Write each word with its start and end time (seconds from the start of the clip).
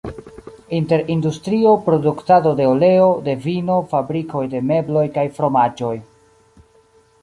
Inter 0.77 1.01
industrio, 1.15 1.71
produktado 1.87 2.49
de 2.59 2.65
oleo, 2.73 3.09
de 3.29 3.35
vino, 3.47 3.77
fabrikoj 3.93 4.45
de 4.55 4.67
mebloj 4.73 5.09
kaj 5.19 5.31
fromaĝoj. 5.39 5.97